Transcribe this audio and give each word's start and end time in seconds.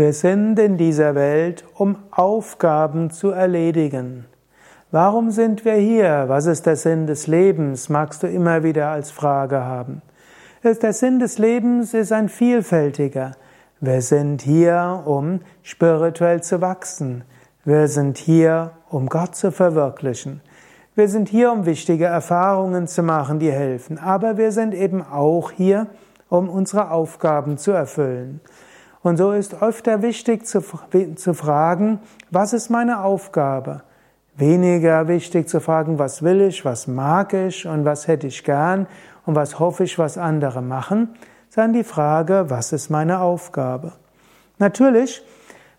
Wir 0.00 0.14
sind 0.14 0.58
in 0.58 0.78
dieser 0.78 1.14
Welt, 1.14 1.62
um 1.74 1.98
Aufgaben 2.10 3.10
zu 3.10 3.32
erledigen. 3.32 4.24
Warum 4.90 5.30
sind 5.30 5.66
wir 5.66 5.74
hier? 5.74 6.24
Was 6.26 6.46
ist 6.46 6.64
der 6.64 6.76
Sinn 6.76 7.06
des 7.06 7.26
Lebens? 7.26 7.90
Magst 7.90 8.22
du 8.22 8.26
immer 8.26 8.62
wieder 8.62 8.88
als 8.88 9.10
Frage 9.10 9.62
haben. 9.62 10.00
Der 10.64 10.94
Sinn 10.94 11.18
des 11.18 11.36
Lebens 11.36 11.92
ist 11.92 12.12
ein 12.12 12.30
vielfältiger. 12.30 13.32
Wir 13.80 14.00
sind 14.00 14.40
hier, 14.40 15.02
um 15.04 15.40
spirituell 15.62 16.42
zu 16.42 16.62
wachsen. 16.62 17.24
Wir 17.66 17.86
sind 17.86 18.16
hier, 18.16 18.70
um 18.88 19.06
Gott 19.06 19.36
zu 19.36 19.52
verwirklichen. 19.52 20.40
Wir 20.94 21.08
sind 21.08 21.28
hier, 21.28 21.52
um 21.52 21.66
wichtige 21.66 22.06
Erfahrungen 22.06 22.86
zu 22.86 23.02
machen, 23.02 23.38
die 23.38 23.52
helfen. 23.52 23.98
Aber 23.98 24.38
wir 24.38 24.50
sind 24.50 24.72
eben 24.72 25.02
auch 25.02 25.50
hier, 25.50 25.88
um 26.30 26.48
unsere 26.48 26.90
Aufgaben 26.90 27.58
zu 27.58 27.72
erfüllen. 27.72 28.40
Und 29.02 29.16
so 29.16 29.32
ist 29.32 29.62
öfter 29.62 30.02
wichtig 30.02 30.46
zu, 30.46 30.62
zu 31.16 31.34
fragen, 31.34 32.00
was 32.30 32.52
ist 32.52 32.68
meine 32.68 33.02
Aufgabe? 33.02 33.82
Weniger 34.36 35.08
wichtig 35.08 35.48
zu 35.48 35.60
fragen, 35.60 35.98
was 35.98 36.22
will 36.22 36.42
ich, 36.42 36.64
was 36.64 36.86
mag 36.86 37.32
ich 37.32 37.66
und 37.66 37.84
was 37.84 38.08
hätte 38.08 38.26
ich 38.26 38.44
gern 38.44 38.86
und 39.26 39.34
was 39.34 39.58
hoffe 39.58 39.84
ich, 39.84 39.98
was 39.98 40.18
andere 40.18 40.62
machen, 40.62 41.14
sondern 41.48 41.72
die 41.74 41.84
Frage, 41.84 42.46
was 42.48 42.72
ist 42.72 42.90
meine 42.90 43.20
Aufgabe? 43.20 43.92
Natürlich, 44.58 45.22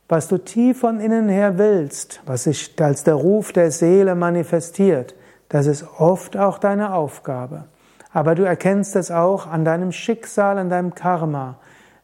was 0.09 0.27
du 0.27 0.37
tief 0.37 0.79
von 0.79 0.99
innen 0.99 1.29
her 1.29 1.57
willst, 1.57 2.21
was 2.25 2.43
sich 2.43 2.73
als 2.81 3.03
der 3.03 3.13
Ruf 3.13 3.53
der 3.53 3.71
Seele 3.71 4.15
manifestiert, 4.15 5.15
das 5.47 5.67
ist 5.67 5.85
oft 5.97 6.37
auch 6.37 6.57
deine 6.57 6.93
Aufgabe. 6.93 7.65
Aber 8.11 8.35
du 8.35 8.43
erkennst 8.43 8.95
es 8.95 9.11
auch 9.11 9.47
an 9.47 9.63
deinem 9.63 9.91
Schicksal, 9.91 10.57
an 10.57 10.69
deinem 10.69 10.95
Karma. 10.95 11.57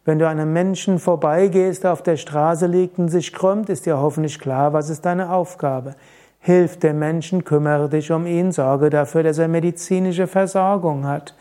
Wenn 0.07 0.19
du 0.19 0.27
einem 0.29 0.53
Menschen 0.53 0.99
vorbeigehst, 0.99 1.83
der 1.83 1.91
auf 1.91 2.01
der 2.01 2.15
Straße 2.15 2.65
liegt 2.65 2.97
und 2.97 3.09
sich 3.09 3.33
krümmt, 3.33 3.67
ist 3.67 3.85
dir 3.85 3.97
hoffentlich 3.97 4.39
klar, 4.39 4.71
was 4.71 4.89
ist 4.89 5.05
deine 5.05 5.33
Aufgabe. 5.33 5.95
Hilf 6.39 6.79
dem 6.79 6.97
Menschen, 6.97 7.43
kümmere 7.43 7.89
dich 7.89 8.09
um 8.13 8.25
ihn, 8.25 8.53
sorge 8.53 8.89
dafür, 8.89 9.23
dass 9.23 9.37
er 9.37 9.49
medizinische 9.49 10.27
Versorgung 10.27 11.05
hat. 11.05 11.35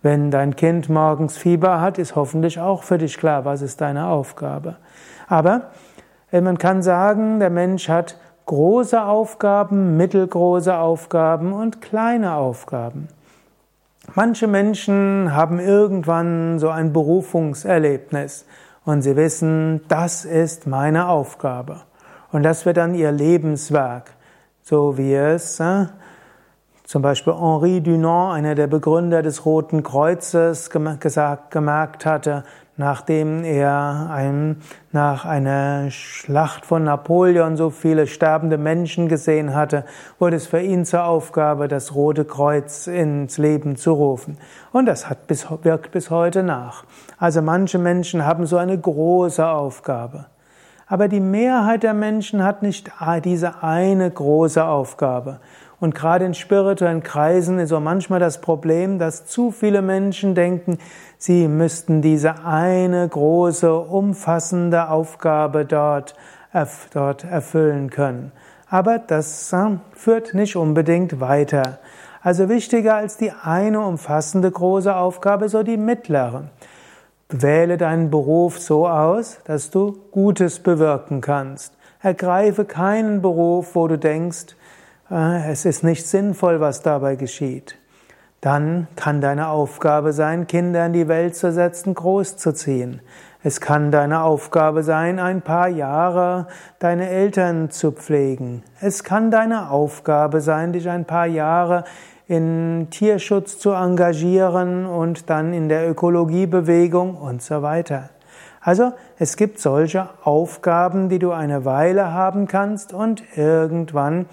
Wenn 0.00 0.30
dein 0.30 0.54
Kind 0.54 0.88
morgens 0.88 1.36
Fieber 1.36 1.80
hat, 1.80 1.98
ist 1.98 2.14
hoffentlich 2.14 2.60
auch 2.60 2.84
für 2.84 2.98
dich 2.98 3.18
klar, 3.18 3.44
was 3.44 3.62
ist 3.62 3.80
deine 3.80 4.06
Aufgabe. 4.06 4.76
Aber 5.26 5.72
äh, 6.30 6.40
man 6.40 6.56
kann 6.56 6.84
sagen, 6.84 7.40
der 7.40 7.50
Mensch 7.50 7.88
hat 7.88 8.16
große 8.46 9.02
Aufgaben, 9.04 9.96
mittelgroße 9.96 10.76
Aufgaben 10.76 11.52
und 11.52 11.80
kleine 11.80 12.34
Aufgaben. 12.34 13.08
Manche 14.16 14.46
Menschen 14.46 15.34
haben 15.34 15.58
irgendwann 15.58 16.60
so 16.60 16.68
ein 16.68 16.92
Berufungserlebnis 16.92 18.46
und 18.84 19.02
sie 19.02 19.16
wissen, 19.16 19.80
das 19.88 20.24
ist 20.24 20.68
meine 20.68 21.08
Aufgabe. 21.08 21.80
Und 22.30 22.44
das 22.44 22.64
wird 22.64 22.76
dann 22.76 22.94
ihr 22.94 23.10
Lebenswerk, 23.10 24.12
so 24.62 24.96
wie 24.98 25.14
es 25.14 25.58
äh, 25.58 25.86
zum 26.84 27.02
Beispiel 27.02 27.32
Henri 27.32 27.80
Dunant, 27.80 28.34
einer 28.36 28.54
der 28.54 28.68
Begründer 28.68 29.20
des 29.20 29.44
Roten 29.44 29.82
Kreuzes, 29.82 30.70
gesagt, 31.00 31.50
gemerkt 31.50 32.06
hatte, 32.06 32.44
nachdem 32.76 33.44
er 33.44 34.10
ein, 34.12 34.62
nach 34.90 35.24
einer 35.24 35.90
Schlacht 35.90 36.66
von 36.66 36.84
Napoleon 36.84 37.56
so 37.56 37.70
viele 37.70 38.06
sterbende 38.06 38.58
Menschen 38.58 39.08
gesehen 39.08 39.54
hatte, 39.54 39.84
wurde 40.18 40.36
es 40.36 40.46
für 40.46 40.60
ihn 40.60 40.84
zur 40.84 41.04
Aufgabe, 41.04 41.68
das 41.68 41.94
Rote 41.94 42.24
Kreuz 42.24 42.86
ins 42.86 43.38
Leben 43.38 43.76
zu 43.76 43.92
rufen. 43.92 44.38
Und 44.72 44.86
das 44.86 45.08
hat 45.08 45.26
bis, 45.26 45.46
wirkt 45.62 45.92
bis 45.92 46.10
heute 46.10 46.42
nach. 46.42 46.84
Also 47.18 47.42
manche 47.42 47.78
Menschen 47.78 48.26
haben 48.26 48.46
so 48.46 48.56
eine 48.56 48.78
große 48.78 49.46
Aufgabe. 49.46 50.26
Aber 50.86 51.08
die 51.08 51.20
Mehrheit 51.20 51.82
der 51.82 51.94
Menschen 51.94 52.44
hat 52.44 52.62
nicht 52.62 52.90
diese 53.24 53.62
eine 53.62 54.10
große 54.10 54.64
Aufgabe. 54.64 55.40
Und 55.84 55.94
gerade 55.94 56.24
in 56.24 56.32
spirituellen 56.32 57.02
Kreisen 57.02 57.58
ist 57.58 57.70
auch 57.70 57.78
manchmal 57.78 58.18
das 58.18 58.40
Problem, 58.40 58.98
dass 58.98 59.26
zu 59.26 59.50
viele 59.50 59.82
Menschen 59.82 60.34
denken, 60.34 60.78
sie 61.18 61.46
müssten 61.46 62.00
diese 62.00 62.46
eine 62.46 63.06
große, 63.06 63.70
umfassende 63.70 64.88
Aufgabe 64.88 65.66
dort, 65.66 66.14
dort 66.94 67.24
erfüllen 67.24 67.90
können. 67.90 68.32
Aber 68.70 68.98
das 68.98 69.52
äh, 69.52 69.76
führt 69.92 70.32
nicht 70.32 70.56
unbedingt 70.56 71.20
weiter. 71.20 71.80
Also 72.22 72.48
wichtiger 72.48 72.94
als 72.94 73.18
die 73.18 73.32
eine 73.32 73.80
umfassende 73.80 74.50
große 74.50 74.96
Aufgabe, 74.96 75.50
so 75.50 75.62
die 75.62 75.76
mittlere. 75.76 76.44
Wähle 77.28 77.76
deinen 77.76 78.10
Beruf 78.10 78.58
so 78.58 78.88
aus, 78.88 79.36
dass 79.44 79.68
du 79.68 79.98
Gutes 80.12 80.60
bewirken 80.60 81.20
kannst. 81.20 81.74
Ergreife 82.00 82.64
keinen 82.64 83.20
Beruf, 83.20 83.74
wo 83.74 83.86
du 83.86 83.98
denkst, 83.98 84.56
es 85.10 85.64
ist 85.64 85.84
nicht 85.84 86.06
sinnvoll, 86.06 86.60
was 86.60 86.82
dabei 86.82 87.16
geschieht. 87.16 87.76
Dann 88.40 88.88
kann 88.96 89.20
deine 89.20 89.48
Aufgabe 89.48 90.12
sein, 90.12 90.46
Kinder 90.46 90.86
in 90.86 90.92
die 90.92 91.08
Welt 91.08 91.34
zu 91.34 91.50
setzen, 91.52 91.94
großzuziehen. 91.94 93.00
Es 93.42 93.60
kann 93.60 93.90
deine 93.90 94.22
Aufgabe 94.22 94.82
sein, 94.82 95.18
ein 95.18 95.42
paar 95.42 95.68
Jahre 95.68 96.46
deine 96.78 97.08
Eltern 97.08 97.70
zu 97.70 97.92
pflegen. 97.92 98.62
Es 98.80 99.04
kann 99.04 99.30
deine 99.30 99.70
Aufgabe 99.70 100.40
sein, 100.40 100.72
dich 100.72 100.88
ein 100.88 101.04
paar 101.04 101.26
Jahre 101.26 101.84
in 102.26 102.88
Tierschutz 102.90 103.58
zu 103.58 103.72
engagieren 103.72 104.86
und 104.86 105.28
dann 105.28 105.52
in 105.52 105.68
der 105.68 105.90
Ökologiebewegung 105.90 107.16
und 107.16 107.42
so 107.42 107.60
weiter. 107.60 108.10
Also 108.62 108.92
es 109.18 109.36
gibt 109.36 109.58
solche 109.58 110.08
Aufgaben, 110.22 111.10
die 111.10 111.18
du 111.18 111.32
eine 111.32 111.66
Weile 111.66 112.14
haben 112.14 112.46
kannst 112.46 112.94
und 112.94 113.22
irgendwann 113.36 114.24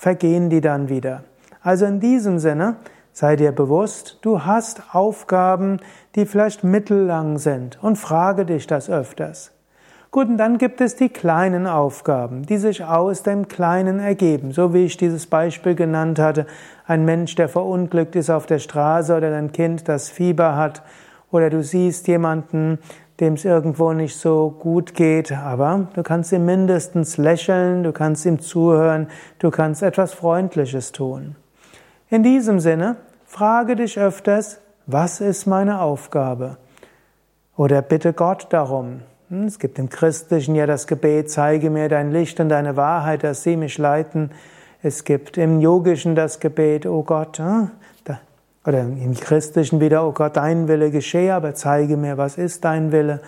vergehen 0.00 0.48
die 0.48 0.62
dann 0.62 0.88
wieder. 0.88 1.24
Also 1.60 1.84
in 1.84 2.00
diesem 2.00 2.38
Sinne, 2.38 2.76
sei 3.12 3.36
dir 3.36 3.52
bewusst, 3.52 4.16
du 4.22 4.46
hast 4.46 4.94
Aufgaben, 4.94 5.76
die 6.14 6.24
vielleicht 6.24 6.64
mittellang 6.64 7.36
sind 7.36 7.78
und 7.82 7.96
frage 7.96 8.46
dich 8.46 8.66
das 8.66 8.88
öfters. 8.88 9.52
Gut, 10.10 10.28
und 10.28 10.38
dann 10.38 10.56
gibt 10.56 10.80
es 10.80 10.96
die 10.96 11.10
kleinen 11.10 11.66
Aufgaben, 11.66 12.46
die 12.46 12.56
sich 12.56 12.82
aus 12.82 13.24
dem 13.24 13.46
Kleinen 13.46 14.00
ergeben. 14.00 14.52
So 14.52 14.72
wie 14.72 14.86
ich 14.86 14.96
dieses 14.96 15.26
Beispiel 15.26 15.74
genannt 15.74 16.18
hatte, 16.18 16.46
ein 16.86 17.04
Mensch, 17.04 17.34
der 17.34 17.50
verunglückt 17.50 18.16
ist 18.16 18.30
auf 18.30 18.46
der 18.46 18.58
Straße 18.58 19.14
oder 19.14 19.30
dein 19.30 19.52
Kind, 19.52 19.86
das 19.86 20.08
Fieber 20.08 20.56
hat, 20.56 20.80
oder 21.30 21.50
du 21.50 21.62
siehst 21.62 22.08
jemanden, 22.08 22.78
dem 23.20 23.34
es 23.34 23.44
irgendwo 23.44 23.92
nicht 23.92 24.16
so 24.16 24.54
gut 24.58 24.94
geht, 24.94 25.32
aber 25.32 25.88
du 25.94 26.02
kannst 26.02 26.32
ihm 26.32 26.46
mindestens 26.46 27.16
lächeln, 27.16 27.82
du 27.82 27.92
kannst 27.92 28.24
ihm 28.24 28.40
zuhören, 28.40 29.08
du 29.38 29.50
kannst 29.50 29.82
etwas 29.82 30.14
Freundliches 30.14 30.92
tun. 30.92 31.36
In 32.08 32.22
diesem 32.22 32.60
Sinne, 32.60 32.96
frage 33.26 33.76
dich 33.76 33.98
öfters, 33.98 34.60
was 34.86 35.20
ist 35.20 35.46
meine 35.46 35.80
Aufgabe? 35.80 36.56
Oder 37.56 37.82
bitte 37.82 38.12
Gott 38.12 38.46
darum. 38.50 39.02
Hm, 39.28 39.44
es 39.44 39.58
gibt 39.58 39.78
im 39.78 39.88
Christlichen 39.88 40.54
ja 40.54 40.66
das 40.66 40.86
Gebet, 40.86 41.30
zeige 41.30 41.70
mir 41.70 41.88
dein 41.88 42.10
Licht 42.10 42.40
und 42.40 42.48
deine 42.48 42.76
Wahrheit, 42.76 43.22
dass 43.22 43.42
sie 43.42 43.56
mich 43.56 43.78
leiten. 43.78 44.30
Es 44.82 45.04
gibt 45.04 45.36
im 45.36 45.60
Yogischen 45.60 46.14
das 46.14 46.40
Gebet, 46.40 46.86
oh 46.86 47.02
Gott, 47.02 47.38
hm, 47.38 47.70
oder 48.66 48.80
im 48.80 49.14
Christlichen 49.14 49.80
wieder, 49.80 50.06
oh 50.06 50.12
Gott, 50.12 50.36
dein 50.36 50.68
Wille 50.68 50.90
geschehe, 50.90 51.34
aber 51.34 51.54
zeige 51.54 51.96
mir, 51.96 52.18
was 52.18 52.36
ist 52.36 52.64
dein 52.64 52.92
Wille. 52.92 53.20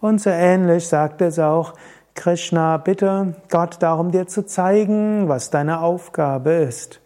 Und 0.00 0.20
so 0.20 0.30
ähnlich 0.30 0.88
sagt 0.88 1.20
es 1.20 1.38
auch 1.38 1.74
Krishna, 2.14 2.76
bitte 2.76 3.34
Gott 3.50 3.76
darum, 3.80 4.10
dir 4.10 4.26
zu 4.26 4.44
zeigen, 4.44 5.28
was 5.28 5.50
deine 5.50 5.80
Aufgabe 5.80 6.50
ist. 6.52 7.00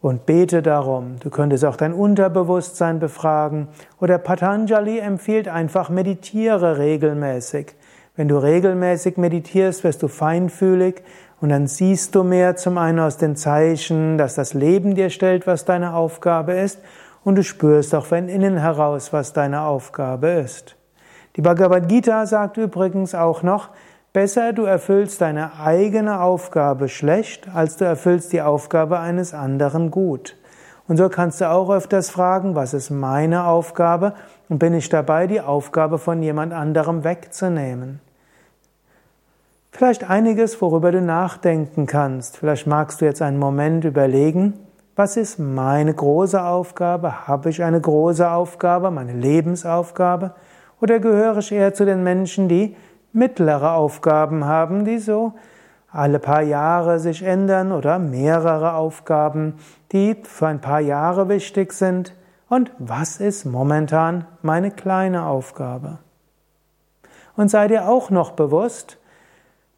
Und 0.00 0.24
bete 0.24 0.62
darum. 0.62 1.16
Du 1.20 1.28
könntest 1.28 1.64
auch 1.64 1.76
dein 1.76 1.92
Unterbewusstsein 1.92 3.00
befragen. 3.00 3.68
Oder 4.00 4.16
Patanjali 4.16 4.98
empfiehlt 4.98 5.46
einfach, 5.46 5.90
meditiere 5.90 6.78
regelmäßig. 6.78 7.74
Wenn 8.16 8.28
du 8.28 8.38
regelmäßig 8.38 9.18
meditierst, 9.18 9.84
wirst 9.84 10.02
du 10.02 10.08
feinfühlig 10.08 11.02
und 11.40 11.48
dann 11.48 11.66
siehst 11.66 12.14
du 12.14 12.22
mehr 12.22 12.56
zum 12.56 12.76
einen 12.78 12.98
aus 12.98 13.16
den 13.16 13.36
Zeichen, 13.36 14.18
dass 14.18 14.34
das 14.34 14.52
Leben 14.52 14.94
dir 14.94 15.10
stellt, 15.10 15.46
was 15.46 15.64
deine 15.64 15.94
Aufgabe 15.94 16.52
ist, 16.52 16.80
und 17.24 17.36
du 17.36 17.42
spürst 17.42 17.94
auch 17.94 18.06
von 18.06 18.28
innen 18.28 18.56
heraus, 18.56 19.12
was 19.12 19.32
deine 19.32 19.62
Aufgabe 19.62 20.28
ist. 20.28 20.76
Die 21.36 21.42
Bhagavad 21.42 21.88
Gita 21.88 22.26
sagt 22.26 22.56
übrigens 22.56 23.14
auch 23.14 23.42
noch, 23.42 23.68
besser 24.12 24.52
du 24.52 24.64
erfüllst 24.64 25.20
deine 25.20 25.60
eigene 25.60 26.20
Aufgabe 26.20 26.88
schlecht, 26.88 27.48
als 27.54 27.76
du 27.76 27.84
erfüllst 27.84 28.32
die 28.32 28.42
Aufgabe 28.42 28.98
eines 28.98 29.34
anderen 29.34 29.90
gut. 29.90 30.36
Und 30.88 30.96
so 30.96 31.08
kannst 31.08 31.40
du 31.40 31.48
auch 31.48 31.70
öfters 31.70 32.10
fragen, 32.10 32.56
was 32.56 32.74
ist 32.74 32.90
meine 32.90 33.44
Aufgabe 33.44 34.14
und 34.48 34.58
bin 34.58 34.74
ich 34.74 34.88
dabei, 34.88 35.28
die 35.28 35.40
Aufgabe 35.40 35.98
von 35.98 36.20
jemand 36.20 36.52
anderem 36.52 37.04
wegzunehmen. 37.04 38.00
Vielleicht 39.70 40.10
einiges, 40.10 40.60
worüber 40.60 40.90
du 40.90 41.00
nachdenken 41.00 41.86
kannst. 41.86 42.38
Vielleicht 42.38 42.66
magst 42.66 43.00
du 43.00 43.04
jetzt 43.04 43.22
einen 43.22 43.38
Moment 43.38 43.84
überlegen, 43.84 44.54
was 45.00 45.16
ist 45.16 45.38
meine 45.38 45.94
große 45.94 46.44
Aufgabe? 46.44 47.26
Habe 47.26 47.48
ich 47.48 47.62
eine 47.62 47.80
große 47.80 48.30
Aufgabe, 48.30 48.90
meine 48.90 49.14
Lebensaufgabe? 49.14 50.34
Oder 50.78 50.98
gehöre 50.98 51.38
ich 51.38 51.52
eher 51.52 51.72
zu 51.72 51.86
den 51.86 52.02
Menschen, 52.02 52.50
die 52.50 52.76
mittlere 53.14 53.72
Aufgaben 53.72 54.44
haben, 54.44 54.84
die 54.84 54.98
so 54.98 55.32
alle 55.90 56.18
paar 56.18 56.42
Jahre 56.42 56.98
sich 56.98 57.22
ändern 57.22 57.72
oder 57.72 57.98
mehrere 57.98 58.74
Aufgaben, 58.74 59.54
die 59.90 60.16
für 60.22 60.48
ein 60.48 60.60
paar 60.60 60.80
Jahre 60.80 61.30
wichtig 61.30 61.72
sind. 61.72 62.14
Und 62.50 62.70
was 62.78 63.20
ist 63.20 63.46
momentan 63.46 64.26
meine 64.42 64.70
kleine 64.70 65.24
Aufgabe? 65.24 65.96
Und 67.36 67.50
sei 67.50 67.68
dir 67.68 67.88
auch 67.88 68.10
noch 68.10 68.32
bewusst, 68.32 68.98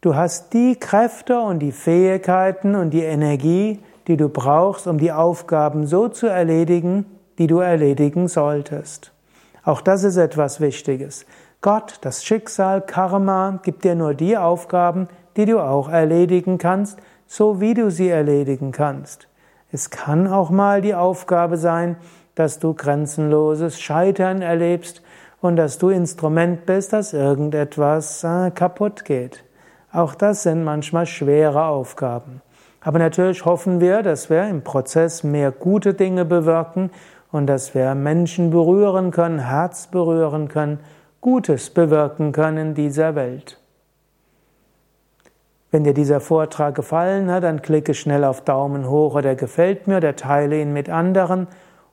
du 0.00 0.16
hast 0.16 0.52
die 0.52 0.74
Kräfte 0.74 1.38
und 1.38 1.60
die 1.60 1.70
Fähigkeiten 1.70 2.74
und 2.74 2.90
die 2.90 3.04
Energie, 3.04 3.78
die 4.06 4.16
du 4.16 4.28
brauchst, 4.28 4.86
um 4.86 4.98
die 4.98 5.12
Aufgaben 5.12 5.86
so 5.86 6.08
zu 6.08 6.26
erledigen, 6.26 7.06
die 7.38 7.46
du 7.46 7.58
erledigen 7.58 8.28
solltest. 8.28 9.12
Auch 9.64 9.80
das 9.80 10.04
ist 10.04 10.16
etwas 10.16 10.60
Wichtiges. 10.60 11.24
Gott, 11.60 11.98
das 12.00 12.24
Schicksal, 12.24 12.80
Karma 12.80 13.60
gibt 13.62 13.84
dir 13.84 13.94
nur 13.94 14.14
die 14.14 14.36
Aufgaben, 14.36 15.08
die 15.36 15.46
du 15.46 15.60
auch 15.60 15.88
erledigen 15.88 16.58
kannst, 16.58 16.98
so 17.26 17.60
wie 17.60 17.74
du 17.74 17.90
sie 17.90 18.08
erledigen 18.08 18.72
kannst. 18.72 19.28
Es 19.70 19.88
kann 19.90 20.26
auch 20.26 20.50
mal 20.50 20.82
die 20.82 20.94
Aufgabe 20.94 21.56
sein, 21.56 21.96
dass 22.34 22.58
du 22.58 22.74
grenzenloses 22.74 23.80
Scheitern 23.80 24.42
erlebst 24.42 25.02
und 25.40 25.56
dass 25.56 25.78
du 25.78 25.88
Instrument 25.90 26.66
bist, 26.66 26.92
dass 26.92 27.12
irgendetwas 27.12 28.24
äh, 28.24 28.50
kaputt 28.50 29.04
geht. 29.04 29.44
Auch 29.92 30.14
das 30.14 30.42
sind 30.42 30.64
manchmal 30.64 31.06
schwere 31.06 31.64
Aufgaben. 31.64 32.42
Aber 32.84 32.98
natürlich 32.98 33.44
hoffen 33.44 33.80
wir, 33.80 34.02
dass 34.02 34.28
wir 34.28 34.48
im 34.48 34.62
Prozess 34.62 35.22
mehr 35.22 35.52
gute 35.52 35.94
Dinge 35.94 36.24
bewirken 36.24 36.90
und 37.30 37.46
dass 37.46 37.74
wir 37.74 37.94
Menschen 37.94 38.50
berühren 38.50 39.10
können, 39.10 39.38
Herz 39.38 39.86
berühren 39.86 40.48
können, 40.48 40.80
Gutes 41.20 41.70
bewirken 41.70 42.32
können 42.32 42.58
in 42.58 42.74
dieser 42.74 43.14
Welt. 43.14 43.58
Wenn 45.70 45.84
dir 45.84 45.94
dieser 45.94 46.20
Vortrag 46.20 46.74
gefallen 46.74 47.30
hat, 47.30 47.44
dann 47.44 47.62
klicke 47.62 47.94
schnell 47.94 48.24
auf 48.24 48.42
Daumen 48.42 48.90
hoch 48.90 49.14
oder 49.14 49.36
gefällt 49.36 49.86
mir 49.86 49.98
oder 49.98 50.16
teile 50.16 50.60
ihn 50.60 50.72
mit 50.72 50.90
anderen 50.90 51.46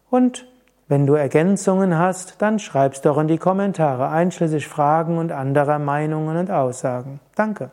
und 0.10 0.46
wenn 0.90 1.06
du 1.06 1.14
Ergänzungen 1.14 2.00
hast, 2.00 2.42
dann 2.42 2.58
schreib's 2.58 3.02
doch 3.02 3.20
in 3.20 3.28
die 3.28 3.38
Kommentare, 3.38 4.10
einschließlich 4.10 4.68
Fragen 4.68 5.20
und 5.20 5.32
anderer 5.32 5.78
Meinungen 5.78 6.36
und 6.36 6.50
Aussagen. 6.50 7.20
Danke. 7.36 7.70